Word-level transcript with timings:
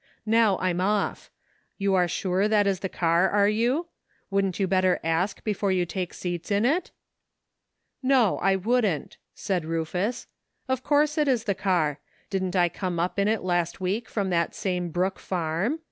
Now 0.25 0.57
I'm 0.57 0.81
off. 0.81 1.29
You 1.77 1.93
are 1.93 2.07
sure 2.07 2.47
that 2.47 2.65
is 2.65 2.79
the 2.79 2.89
car, 2.89 3.29
are 3.29 3.47
you? 3.47 3.85
Wouldn't 4.31 4.59
you 4.59 4.65
better 4.65 4.99
ask 5.03 5.43
before 5.43 5.71
you 5.71 5.85
take 5.85 6.11
seats 6.15 6.49
in 6.49 6.65
it?" 6.65 6.89
"No, 8.01 8.39
I 8.39 8.55
wouldn't," 8.55 9.17
said 9.35 9.63
Rufus. 9.63 10.25
"Of 10.67 10.81
course 10.81 11.19
it 11.19 11.27
is 11.27 11.43
the 11.43 11.53
car. 11.53 11.99
Didn't 12.31 12.55
I 12.55 12.67
come 12.67 12.99
up 12.99 13.19
in 13.19 13.27
it 13.27 13.43
last 13.43 13.79
week 13.79 14.09
from 14.09 14.31
that 14.31 14.55
same 14.55 14.89
Brook 14.89 15.19
farm 15.19 15.77